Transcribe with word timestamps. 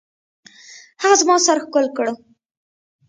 هغه 1.01 1.15
زما 1.21 1.35
سر 1.45 1.57
ښکل 1.63 1.85
کړ. 1.97 2.05